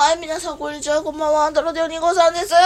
[0.00, 1.02] はい、皆さん、こんにちは。
[1.02, 1.46] こんばんは。
[1.46, 2.54] アントロデオ2号さんです。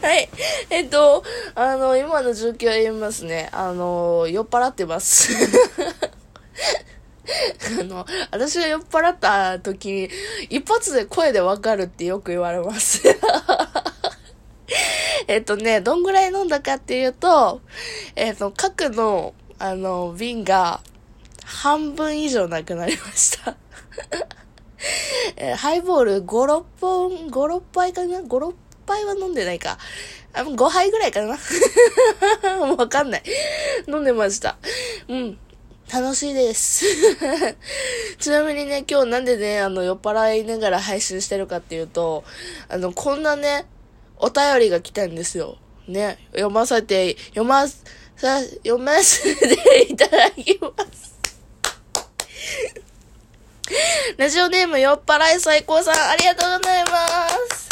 [0.00, 0.30] はい。
[0.70, 1.22] えっと、
[1.54, 3.50] あの、今の状況を言いますね。
[3.52, 5.34] あの、酔っ払ってます。
[7.78, 10.08] あの、私が酔っ払った時、
[10.48, 13.02] 一発で声でわかるってよく言われます。
[15.28, 17.60] えっとね、どんぐらい飲んだかっていうと、
[18.14, 20.80] えっと、核の、あの、瓶が
[21.46, 23.56] 半分以上なくなりました
[25.36, 28.54] えハイボール5、6本、5、6杯かな ?5、6
[28.86, 29.78] 杯は飲んでないか。
[30.34, 31.38] あ5杯ぐらいかな？
[32.76, 33.22] わかんない。
[33.88, 34.58] 飲んでました。
[35.08, 35.38] うん。
[35.92, 36.84] 楽しいです。
[38.18, 42.24] ちなみにね、今日なんでね、あの、酔っ払いながら配信してるかっていうと、
[42.68, 43.66] あの、こんなね、
[44.18, 45.58] お便りが来たんですよ。
[45.86, 47.76] ね、読ませて、読ま、さ、
[48.64, 51.15] 読ませていただきます。
[54.16, 57.66] ラジオネーム酔っ払い最高さん、ありがとうございます。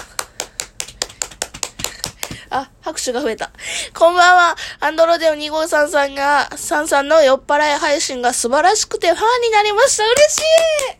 [2.50, 3.50] あ、拍手が増えた。
[3.94, 4.56] こんばんは。
[4.80, 10.04] アンドロデオ253さんが、さんさんの酔っ払い配信が素晴らしくてファンになりました。
[10.04, 10.38] 嬉し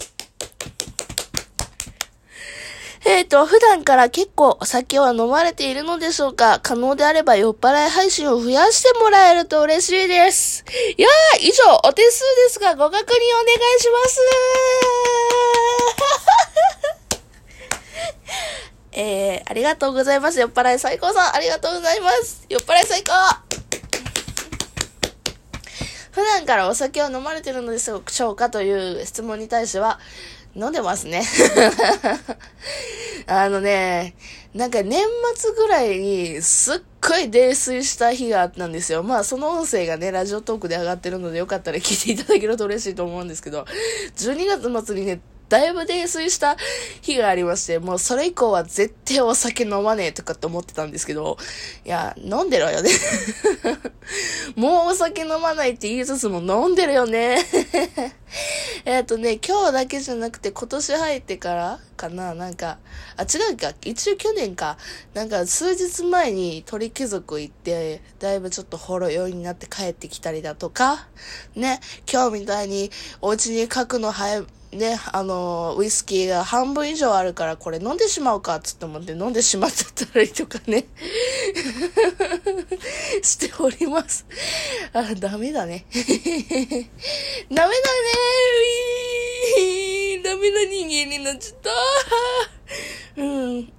[0.02, 0.03] い
[3.06, 6.58] えっ、ー、と、普段から結構お酒は飲まれているのでしょうか？
[6.62, 10.64] 可能であれば酔っ払い配信を増やしてもらえると嬉しいです。
[10.96, 13.12] いやー、以上、お手数ですがご確認お願
[13.76, 14.20] いします。
[18.96, 20.40] えー、ありがとうございます。
[20.40, 22.46] 酔っ払い最高さん、ありがとうございます。
[22.48, 23.12] 酔っ払い最高
[26.12, 28.02] 普段からお酒を飲まれてるのでしょう
[28.36, 28.48] か？
[28.48, 29.98] という質問に対しては、
[30.56, 31.22] 飲んでますね。
[33.26, 34.14] あのね、
[34.54, 35.02] なんか年
[35.34, 39.02] 末ぐらいにすっごい泥酔した日があったんですよ。
[39.02, 43.66] まあその音声がね、ラジオトークで上がってるのでよかったら聞いていただけると嬉しいと思うんですけど、
[44.16, 46.56] 12月末にね、だいぶ泥酔した
[47.02, 51.36] 日がありまして、もうそれ以降は絶対お酒飲まねえとかって思ってたんですけど、
[51.84, 52.90] いや、飲んでろよね
[54.56, 57.38] もうお酒飲まないって言いつつも飲んでるよね
[58.94, 62.78] えっとね、今日だけじゃなくて今年入ってからかななんか、
[63.16, 63.72] あ、違うか。
[63.84, 64.78] 一応去年か。
[65.14, 71.08] なんか数日前に鳥貴族行って、だいぶちょっとほろ酔いになって帰ってきたりだとか、
[71.56, 74.44] ね、今日みたいにお家に書くの早
[74.74, 80.86] ね、あの、ウイスキーが半分以上あるからこれ飲んでしまうかつって思って飲んでしまったりとかね
[83.22, 84.26] しております。
[84.92, 85.86] あ、ダメだね。
[85.92, 86.90] ダメ
[87.54, 87.74] だね
[90.24, 91.58] ダメな人間になっちゃっ
[93.16, 93.22] た。
[93.22, 93.72] うん。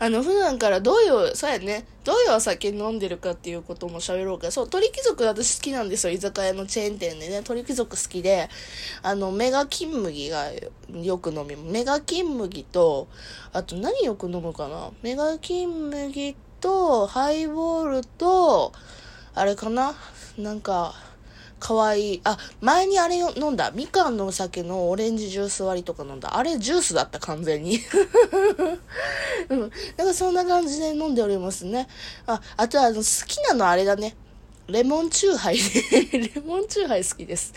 [0.00, 4.50] あの、普段からどういう、そうやね、どういうお酒飲んでるかっていうことも喋ろうか。
[4.50, 6.12] そう、鳥貴族私好きなんですよ。
[6.12, 7.42] 居酒屋のチェーン店でね。
[7.42, 8.48] 鳥貴族好きで、
[9.02, 10.50] あの、メガ金麦が
[10.90, 13.06] よく飲み、メガ金麦と、
[13.52, 18.72] あと何よく飲むかなメガ金麦と、ハイボールと、
[19.34, 19.94] あれかな
[20.38, 20.94] なんか、
[21.58, 22.20] 可愛いい。
[22.24, 23.70] あ、前にあれ飲んだ。
[23.74, 26.36] みかんのお酒のオレンジジュース割りとか飲んだ。
[26.36, 27.80] あれジュースだった、完全に。
[29.48, 29.60] うん。
[29.96, 31.88] なんかそんな感じで飲んでおりますね。
[32.26, 34.16] あ、あとはあの、好きなのあれだね。
[34.68, 35.58] レモンチューハイ。
[36.12, 37.54] レモンチューハイ好きです。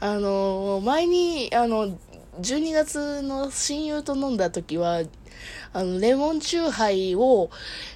[0.00, 1.98] あの、前に、あの、
[2.38, 5.02] 12月の親友と飲んだ時は、
[5.72, 7.50] あの、レモンチューハイを、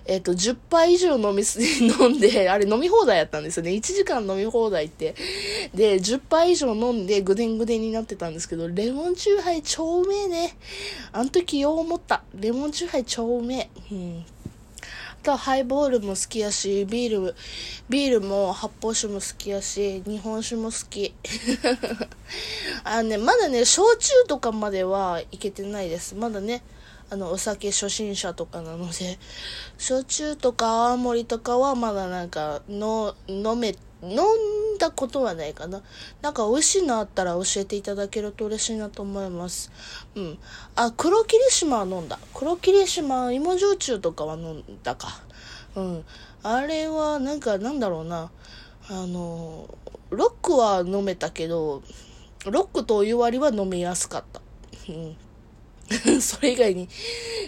[0.06, 3.72] えっ、と、10杯以上飲みす、飲んで、あれ飲み放題やったんですよね。
[3.72, 5.14] 1時間飲み放題って。
[5.74, 10.56] で、10杯以上飲んでぐでんぐでんになってたんですけど、レモンチューハイ超うめえね。
[11.12, 12.22] あの時よう思った。
[12.34, 13.94] レモンチューハイ超うめえ。
[13.94, 14.26] うん。
[15.24, 17.34] とハイボールも好きやし、ビール、
[17.88, 21.14] ビールも発泡酒も好きやし、日本酒も好き。
[22.84, 26.14] あのね、まだね、焼酎とかまではいけてないです。
[26.14, 26.62] まだね、
[27.10, 29.18] あの、お酒初心者とかなので、
[29.78, 35.82] 焼酎とか泡盛とかはまだなんか、の、飲め、飲んだことはないかな。
[36.22, 39.70] なんか美味しいのあったら教えていただけると嬉しいなと思います。
[40.14, 40.38] うん。
[40.76, 42.18] あ、黒霧島は飲んだ。
[42.34, 45.08] 黒霧島、芋焼酎とかは飲んだか。
[45.76, 46.04] うん。
[46.42, 48.30] あれは、なんか、なんだろうな。
[48.88, 49.68] あの、
[50.10, 51.82] ロックは飲めたけど、
[52.46, 54.40] ロックとお湯割りは飲みやすかった。
[54.88, 55.16] うん。
[56.20, 56.88] それ以外に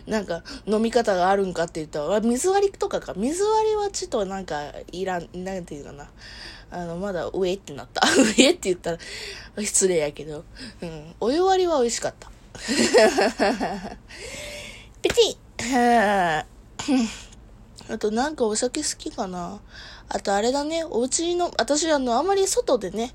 [0.07, 3.15] なんか飲み方があるんかって言ったら、水割りとかか。
[3.17, 6.09] 水割りはちょっとなんかいらん、なんていうかな。
[6.71, 8.07] あの、まだ上ってなった。
[8.17, 8.99] 上って言ったら
[9.59, 10.45] 失礼やけど。
[10.83, 11.15] うん。
[11.21, 12.31] お湯割りは美味しかった。
[15.03, 16.45] ペチッ
[17.89, 19.61] あとなんかお酒好きかな。
[20.09, 23.15] あとあれだね、お家の、私あの、あんまり外でね、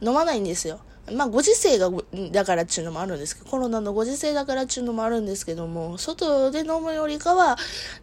[0.00, 0.80] 飲まないんですよ。
[1.12, 1.90] まあ、ご時世が、
[2.32, 7.56] だからっていうのもあるんですけど、コロナのご時世だからっていうのもあるんですけども、外で飲むよりかは、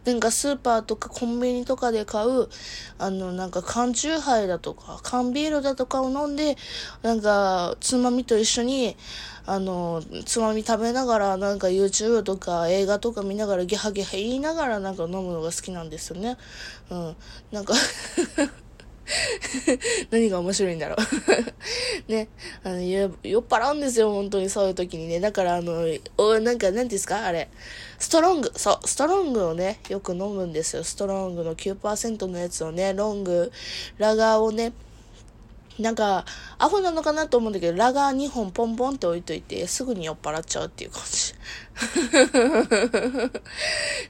[0.04, 2.48] なんかスーパーとかコンビニとかで買う、
[2.98, 6.56] あの、なんか缶チューハイだとか、缶ビールだとかを飲んで、
[7.02, 8.96] なんか、つまみと一緒に、
[9.46, 16.36] あの、つまみ食べながら、なんか YouTube とか映画とか見ながらギハギハ言いながらなんか飲むのが好きなんですよね。
[16.90, 17.16] うん。
[17.52, 17.74] なんか
[20.10, 20.96] 何が面白いんだろ
[22.08, 22.28] う ね。
[22.64, 23.12] あの、酔っ
[23.42, 25.20] 払うんですよ、本当にそういう時にね。
[25.20, 25.84] だから、あの、
[26.18, 27.24] お、なんか、なんですか？
[27.24, 27.48] あれ。
[27.98, 30.84] ストロング、そう、ストロングをね、よく飲むんですよ。
[30.84, 33.50] ストロングの9%のやつをね、ロング、
[33.98, 34.72] ラガーをね、
[35.78, 36.24] なんか、
[36.58, 41.34] アホなのかなと思うんだけど、ラガー2本ポンポンって置いといて、すぐに酔っ払っちゃうっていう感じ。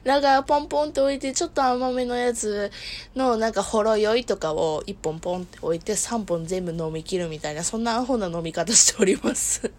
[0.05, 2.71] ラガーポンポンって置いて、ちょっと甘めのやつ
[3.15, 9.69] の、なんかほろ酔いとかを1本ポンって置いて、3本全部飲み切るみたいな、そんなアホな飲み方しております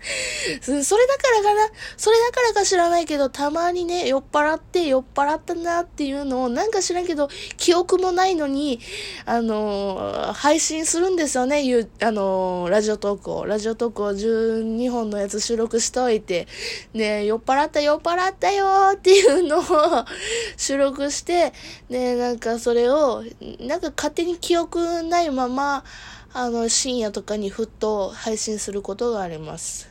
[0.62, 1.70] それだからかな？
[1.96, 8.80] それだからか知らないけど、たまにね、酔っ払って酔っ払ったなっていうのを、なんか知らんけど、記憶もないのに、
[9.26, 13.44] あのー、配信するんですよね、いう、あのー、ラジオトークを。
[13.44, 16.48] ラジオトークを12本のやつ収録しといて、
[16.94, 19.62] ね、酔っ払った酔っ払ったよっていうのを
[20.56, 21.52] 収録して、
[21.90, 23.22] ね、なんかそれを、
[23.60, 25.84] なんか勝手に記憶ないまま、
[26.32, 29.88] あの、深夜とかにふっと配信することがあります。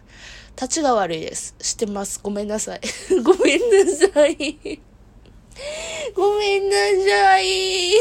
[0.56, 1.54] 立ちが悪いです。
[1.60, 2.20] 知ってます。
[2.24, 2.82] ごめんなさい。
[3.24, 4.80] ごめんなさい。
[6.16, 6.76] ごめんな
[7.12, 7.94] さい。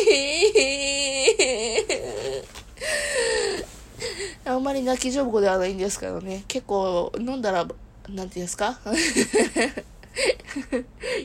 [4.45, 6.45] あんまり泣き上手ではないんですけどね。
[6.47, 7.67] 結構飲んだら、
[8.09, 8.79] なんていうんですか？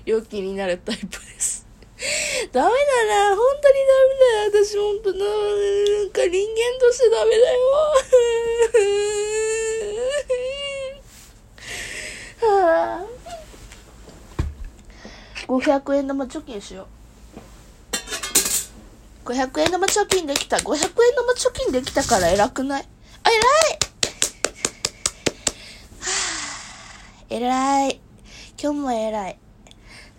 [0.06, 1.20] 陽気になるタイプ。
[2.54, 2.72] ダメだ
[3.32, 3.36] な。
[3.36, 4.66] 本当にダメだよ。
[4.66, 5.32] 私本当な、な
[6.06, 7.60] んか人間としてダメだよ。
[12.54, 13.06] はあ、
[15.48, 16.88] 500円玉貯金しよ
[19.26, 19.30] う。
[19.30, 20.58] 500円玉貯金できた。
[20.58, 22.88] 500円玉貯金できたから偉くない？
[23.24, 23.42] あ、偉い
[26.02, 26.08] は
[27.20, 28.00] あ、偉い。
[28.62, 29.40] 今日も偉い。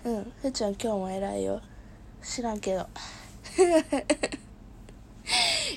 [0.04, 0.32] うん。
[0.42, 1.60] ふーちゃん今日も偉いよ。
[2.24, 2.80] 知らんけど。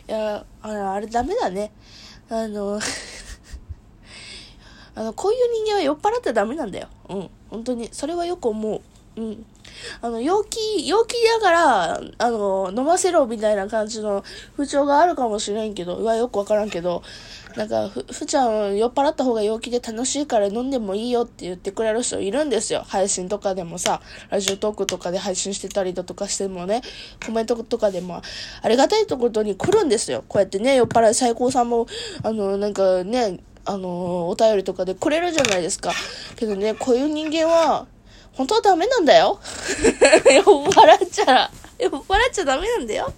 [0.07, 1.71] いや、あれ、あれダメだね。
[2.29, 2.79] あの、
[4.95, 6.87] あの、こういう人間は酔っ払ってダメなんだよ。
[7.09, 7.29] うん。
[7.49, 7.89] 本当に。
[7.91, 8.81] それはよく思う。
[9.21, 9.45] うん。
[10.01, 14.23] あの、陽気、陽気だから、あの、飲ませろみたいな感じの
[14.53, 17.03] 風潮があるかもしれんけど、うわ、よくわからんけど、
[17.55, 22.83] なんか、ふ、ふちゃん酔っ払った方が陽気で楽しいから飲んでもいいよって言ってくれる人いるんですよ。
[22.87, 26.81] 配信とかでもさ、ラジオトークとかで配信してたりだとかしてもね、
[27.25, 28.21] コメントとかでも、
[28.61, 30.23] ありがたいところに来るんですよ。
[30.27, 31.87] こうやってね、酔っ払い最高さんも、
[32.21, 35.91] あの、なんかね、あの、お便りとかでくれるじゃないですか。
[36.35, 37.87] けどね、こういう人間は、
[38.37, 39.39] 本当はダメなんだよ。
[40.31, 41.49] 酔っ払っちゃ、
[41.79, 42.01] 酔っ払っ
[42.31, 43.11] ちゃダメなんだよ。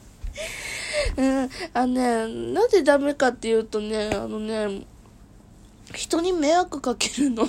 [1.17, 4.85] うん、あのね、なぜダメかっていうとね、あのね、
[5.93, 7.47] 人に迷惑かけるの。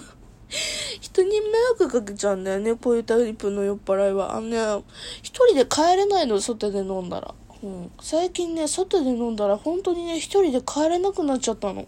[1.01, 1.47] 人に迷
[1.79, 4.35] 惑かけちゃうんだよね、こういうタイプの酔っ払いは。
[4.35, 4.85] あのね、
[5.23, 7.35] 一人で帰れないの、外で飲んだら。
[7.63, 11.87] うん、最近ね、外で飲んだら本当にね、一人で帰れなくなっちゃったの。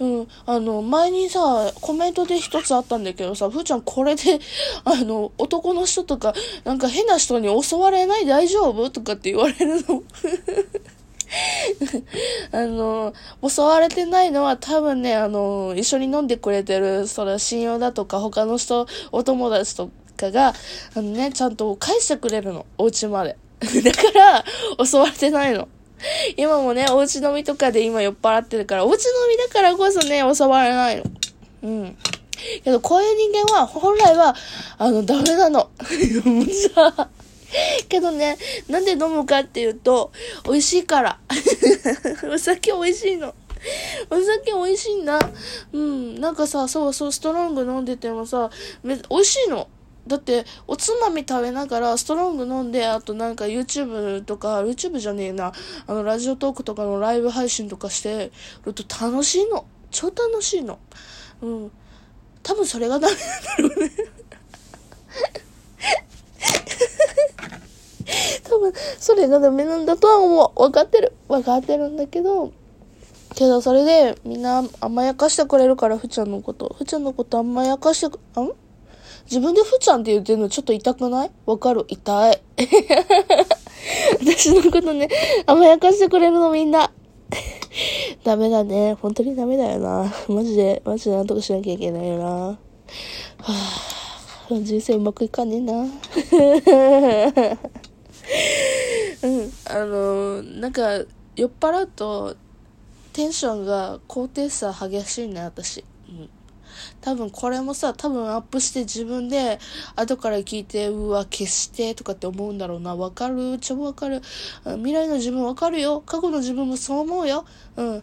[0.00, 4.38] うん、あの、前にさ、コメントで一つあったんだけどさ、ふーちゃんこれで、
[4.84, 6.34] あの、男の人とか、
[6.64, 8.26] なんか変な人に襲われない？
[8.26, 8.90] 大丈夫？
[8.90, 10.02] とかって言われるの。
[12.52, 13.12] あの、
[13.46, 20.54] 襲われてないのは多分ね、あの、一緒に飲んでくれてる、それ親友だとか他の人、お友達とかが、
[20.94, 22.66] あのね、ちゃんと返してくれるの。
[22.78, 23.36] お家まで。
[23.60, 24.44] だか
[24.78, 25.68] ら、襲われてないの。
[26.36, 31.04] 今もね、お家飲みとかで今酔っ払ってるから、お家飲みだからこそね、襲われないの。
[31.62, 31.96] うん。
[32.62, 34.34] けど、こういう人間は、本来は、
[34.78, 35.70] あの、ダメなの。
[36.74, 37.08] さ、
[37.88, 38.36] けどね、
[38.68, 40.12] なんで飲むかっていうと、
[40.44, 41.18] 美味しいから。
[42.32, 43.34] お酒美味しいの。
[44.10, 45.18] お酒美味しいんだ。
[45.72, 46.20] うん。
[46.20, 48.50] なんかさ、そうそう、ストロング飲んでてもさ、
[48.82, 49.68] め美味しいの。
[50.08, 55.52] だって、おつまみ食べながら、ストロング飲んで、あとなんか YouTube とか、YouTube じゃねえな、
[55.86, 58.32] あの、ラジオトークとかのライブ配信とかして
[58.64, 59.66] ると楽しいの。
[59.90, 60.78] 超楽しいの。
[61.42, 61.70] うん。
[62.42, 63.90] 多分それがダメなんだろうね
[68.44, 70.62] 多分、それがダメなんだとは思う。
[70.62, 71.12] わかってる。
[71.28, 72.52] わかってるんだけど、
[73.34, 76.74] けどそれでみんな甘やかしてくれるから、ふちゃんのこと。
[76.78, 78.52] ふちゃんのこと甘やかしてく、ん？
[79.30, 81.30] 自分でふちゃんって言ってるのちょっと痛くない？
[81.44, 82.40] わかる痛い。
[84.20, 85.08] 私のことね、
[85.46, 86.90] 甘やかしてくれるのみんな。
[88.24, 88.94] ダメだね。
[88.94, 90.12] 本当にダメだよな。
[90.28, 92.26] マジで、マジでなんとかしなきゃいけないよな。
[92.26, 95.72] はぁ、人生うまくいかねえな。
[99.20, 101.04] うん、あの、なんか、
[101.36, 102.34] 酔っ払うと、
[103.12, 105.84] テンションが高低差激しいね、私。
[106.08, 106.30] うん。
[107.00, 109.58] 多分これもさ、多分アップして自分で
[109.96, 112.96] 後から聞いて、うわ、消してとかって思うんだろうな。
[112.96, 113.58] わかる？
[113.60, 114.22] 超わかる。
[114.64, 116.02] 未来の自分わかるよ。
[116.04, 117.44] 過去の自分もそう思うよ。
[117.76, 117.92] うん。
[117.92, 118.02] はい。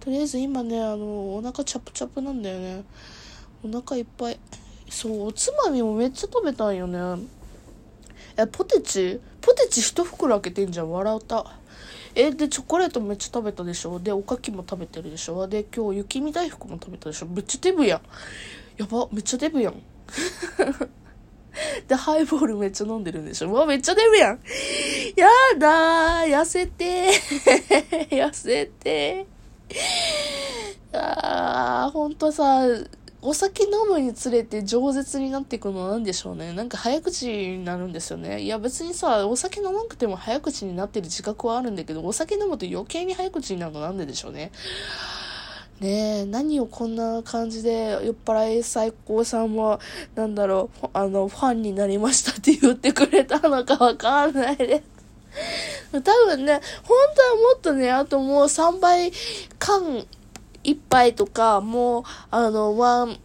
[0.00, 2.84] とりあえず今ね、あの、お腹チャプチャプなんだよね。
[3.64, 4.38] お腹いっぱい。
[4.88, 7.22] そう、おつまみもめっちゃ食べたんよね。
[8.36, 9.20] え、ポテチ？
[9.40, 10.90] ポテチ一袋開けてんじゃん。
[10.90, 11.44] 笑った。
[12.14, 13.98] え、で、チョコレートめっちゃ食べたでしょ？
[13.98, 15.46] で、おかきも食べてるでしょ？
[15.46, 17.26] で、今日雪見大福も食べたでしょ？
[17.26, 18.00] めっちゃデブやん。
[18.78, 19.74] やば、めっちゃデブやん。
[21.88, 23.50] で、ハイボールめっちゃ飲んでるんでしょ？
[23.50, 24.40] うわ、めっちゃデブやん。
[25.16, 25.28] や
[25.58, 27.10] だ、痩せて。
[28.10, 29.26] 痩せて。
[30.92, 32.62] あー、ほんとさ、
[33.26, 36.52] お酒飲むにつれて饒舌になっていくのは何でしょうね。
[36.52, 38.40] なんか早口になるんですよね。
[38.40, 44.52] いや別にさ、お酒飲まなくても早口になってる自覚はあるんだけど、お酒飲むと余計に早口になるのなんででしょうね。
[45.80, 49.80] ねえ、何をこんな感じで酔っ払い最高さんも、
[50.14, 54.84] なんだろう、あの、ファンになりましたって言ってくれたのかわかんないで
[55.92, 56.00] す。
[56.00, 59.12] 多分ね、本当はもっとね、あともう3倍
[59.58, 60.06] 缶
[60.66, 63.20] 一杯とか、もう、あの、ワン、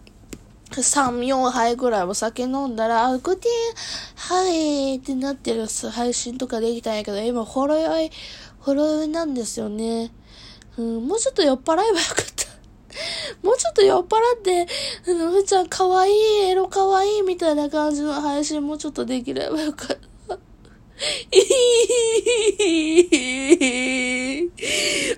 [0.70, 8.12] 3、4杯ぐらいお酒飲んだら、あ、グティはいってなってる配信とかできたんやけど、今、ほろ酔い、
[8.60, 10.12] ほろ酔いなんですよね。
[10.78, 12.46] うん、もうちょっと酔っ払えばよかった。
[13.42, 14.68] もうちょっと酔っ払って、
[15.08, 16.12] あの、ふちゃんかわい、
[16.44, 19.98] エロかわいみたいな感じの配信もうちょっとできればよかった。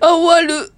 [0.00, 0.73] あ、終わる。